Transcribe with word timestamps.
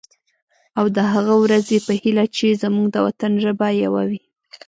او 0.79 0.85
د 0.95 0.97
هغه 1.13 1.33
ورځې 1.43 1.77
په 1.85 1.93
هیله 2.01 2.25
چې 2.35 2.59
زمونږ 2.61 2.87
د 2.91 2.97
وطن 3.07 3.31
ژبه 3.43 3.67
یوه 3.83 4.03
وي. 4.09 4.21